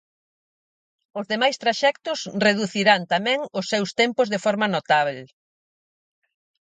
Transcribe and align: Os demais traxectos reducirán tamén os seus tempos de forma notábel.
Os 1.19 1.25
demais 1.31 1.59
traxectos 1.63 2.19
reducirán 2.47 3.01
tamén 3.13 3.39
os 3.59 3.65
seus 3.71 3.89
tempos 3.99 4.27
de 4.33 4.39
forma 4.45 4.71
notábel. 4.75 5.19